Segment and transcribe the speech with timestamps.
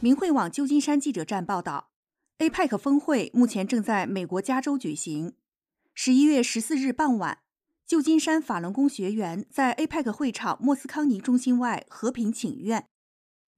[0.00, 1.90] 明慧网旧金山记者站报道
[2.38, 5.34] ，APEC 峰会目前正在美国加州举行。
[5.92, 7.38] 十一月十四日傍晚，
[7.84, 12.86] 旧金山法轮功学员在 APEC 会场莫斯康尼中心外和平请愿，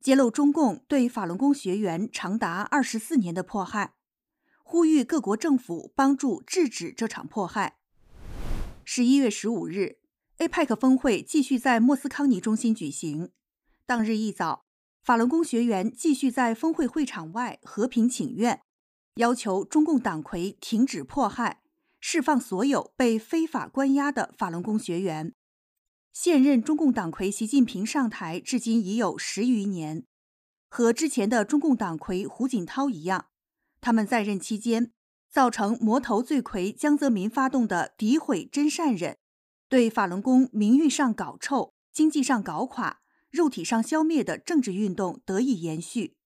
[0.00, 3.92] 揭露中共对法轮功学员长达二十四年的迫害，
[4.62, 7.76] 呼吁各国政府帮助制止这场迫害。
[8.82, 9.98] 十一月十五日
[10.38, 13.30] ，APEC 峰会继续在莫斯康尼中心举行。
[13.84, 14.69] 当日一早。
[15.02, 18.60] 法轮功学员继续在峰会会场外和平请愿，
[19.14, 21.62] 要求中共党魁停止迫害，
[22.00, 25.34] 释放所有被非法关押的法轮功学员。
[26.12, 30.04] 现任中共党魁习近平上台至今已有十余年，
[30.68, 33.26] 和之前的中共党魁胡锦涛一样，
[33.80, 34.92] 他们在任期间
[35.30, 39.16] 造成魔头罪魁江泽民发动的诋毁真善忍，
[39.68, 43.00] 对法轮功名誉上搞臭，经济上搞垮。
[43.30, 46.16] 肉体上消灭的政治运动得以延续。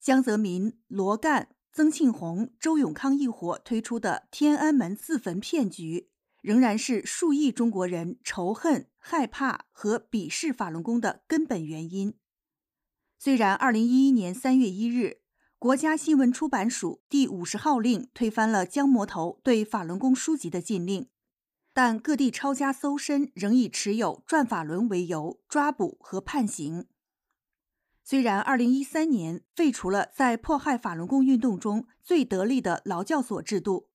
[0.00, 6.10] 江泽民、罗干、曾庆红、周永康一伙推出的天安门自焚骗局，
[6.42, 12.14] 仍然是数亿中国人仇恨、害怕和鄙视法轮功的根本原因。
[13.18, 15.20] 虽然2011年3月1日，
[15.58, 21.08] 国家新闻出版署第五十号令推翻了江魔头对法轮功书籍的禁令。
[21.76, 26.86] 但各地抄家搜身仍以持有《转法轮》为由抓捕和判刑。
[28.04, 33.88] 虽然2013年废除了在迫害法轮功运动中最得力的劳教所制度，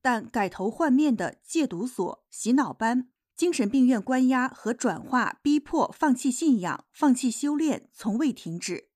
[0.00, 8.90] 但改头换面的戒毒所、洗脑班、精神病院关押和转化、逼迫放弃信仰、放弃修炼从未停止，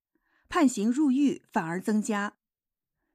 [0.47, 2.35] 判刑入狱反而增加。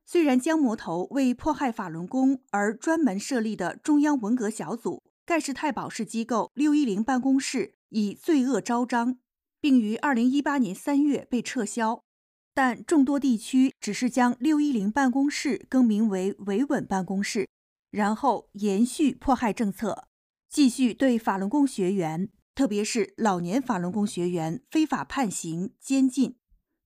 [0.05, 5.03] 虽然江魔头为迫害法轮功而专门设立的中央文革小组。
[5.27, 9.19] 盖世太保市机构六一零办公室以罪恶昭彰，
[9.59, 12.05] 并于二零一八年三月被撤销。
[12.53, 17.49] 但众多地区只是将六一零办公室更名为维稳办公室，
[17.91, 20.07] 然后延续迫害政策，
[20.51, 26.37] 继续对法轮功学员，特别是老年法轮功学员非法判刑监禁，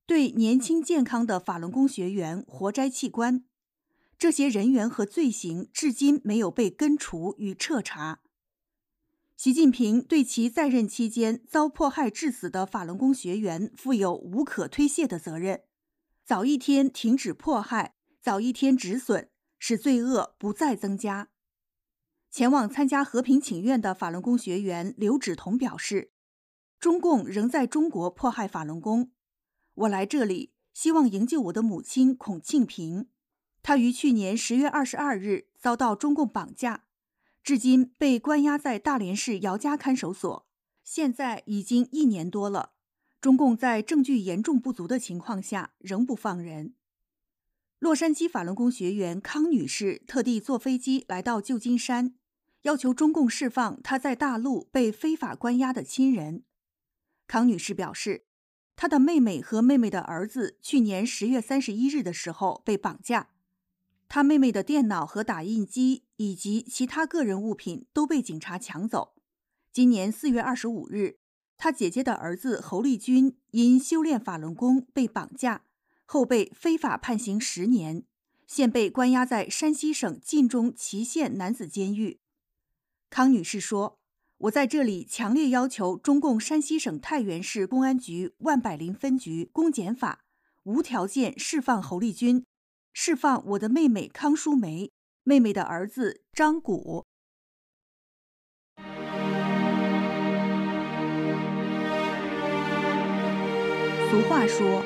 [0.06, 3.44] 对年轻健康的法轮功学员活摘器官。
[4.16, 8.20] 这些人员和罪行至今没有被根除与彻查。
[9.38, 15.62] 习近平对其在任期间遭迫害致死的法轮功学员负有无可推卸的责任，
[16.24, 19.28] 早一天停止迫害，早一天止损，
[19.60, 21.28] 使罪恶不再增加。
[22.32, 26.10] 前往参加和平请愿的法轮功学员刘芷彤表示
[26.80, 29.12] ：“中共仍在中国迫害法轮功，
[29.74, 33.06] 我来这里希望营救我的母亲孔庆平，
[33.62, 36.86] 她于去年十月二十二日遭到中共绑架。”
[37.48, 40.46] 至今被关押在大连市姚家看守所，
[40.84, 42.72] 现在已经一年多了。
[43.22, 46.74] 中共在证据严重不足的情况下仍不放人。
[47.78, 52.12] 洛杉矶法轮功学员康女士特地坐飞机来到旧金山，
[52.64, 56.42] 要求中共释放她在大陆被非法关押的亲人。
[57.26, 58.26] 康女士表示，
[58.76, 63.30] 她的妹妹和妹妹的儿子去年十月三十一日的时候被绑架。
[64.06, 69.14] 她妹妹的电脑和打印机以及其他个人物品都被警察抢走。
[69.72, 71.18] 今年四月二十五日，
[71.56, 75.62] 他姐姐的儿子侯立军因修炼法轮功被绑架，
[76.04, 78.02] 后被非法判刑十年，
[78.46, 82.18] 现被关押在山西省晋中祁县男子监狱。
[83.08, 83.96] 康女士说
[84.38, 90.24] ：“我在这里强烈要求中共山西省太原市公安局万柏林分局公检法
[90.64, 92.44] 无条件释放侯立军。”
[92.92, 94.90] 释放我的妹妹康淑梅，
[95.28, 97.04] 妹妹的儿子张谷。
[104.10, 104.82] 俗话说：“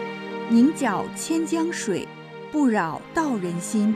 [0.50, 2.08] 宁搅千江水，
[2.50, 3.94] 不扰道人心。”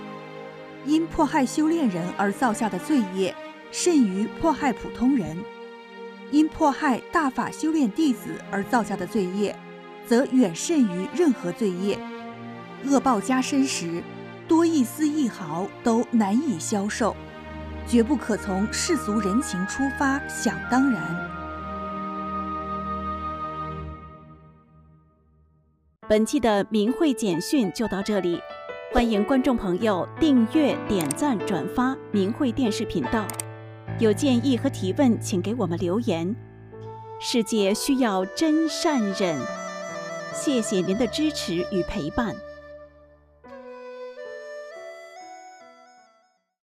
[0.87, 3.35] 因迫害修炼人而造下的罪业，
[3.73, 5.37] 甚于迫害普通人；
[6.31, 9.59] 因迫害大法修炼弟子而造下的罪业，
[10.07, 11.99] 则远甚于任何罪业。
[12.85, 14.01] 恶报加深时，
[14.57, 17.15] 多一丝一毫都难以消受，
[17.87, 21.31] 绝不可从世俗人情出发想当然。
[26.09, 28.41] 本期的明慧简讯就到这里，
[28.95, 33.27] 欢迎观众朋友订阅、点赞、转发明慧电视频道。
[33.99, 36.35] 有建议和提问，请给我们留言。
[37.21, 39.39] 世界需要真善忍，
[40.33, 42.35] 谢谢您的支持与陪伴。